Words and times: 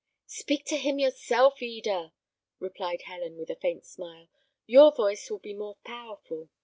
"Speak 0.25 0.65
to 0.65 0.77
him 0.77 0.97
yourself, 0.97 1.61
Eda," 1.61 2.11
replied 2.57 3.03
Helen, 3.03 3.37
with 3.37 3.51
a 3.51 3.55
faint 3.55 3.85
smile; 3.85 4.29
"your 4.65 4.91
voice 4.91 5.29
will 5.29 5.37
be 5.37 5.53
more 5.53 5.75
powerful. 5.85 6.49